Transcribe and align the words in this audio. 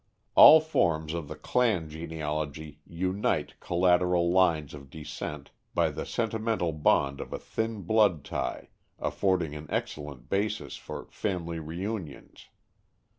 All 0.33 0.59
forms 0.61 1.13
of 1.13 1.27
the 1.27 1.35
"clan" 1.35 1.87
genealogy 1.87 2.79
unite 2.87 3.59
collateral 3.59 4.31
lines 4.31 4.73
of 4.73 4.89
descent 4.89 5.51
by 5.75 5.91
the 5.91 6.07
sentimental 6.07 6.71
bond 6.71 7.21
of 7.21 7.31
a 7.31 7.37
thin 7.37 7.83
blood 7.83 8.25
tie, 8.25 8.69
affording 8.97 9.53
an 9.53 9.67
excellent 9.69 10.27
basis 10.27 10.75
for 10.75 11.05
"family 11.11 11.59
reunions." 11.59 12.47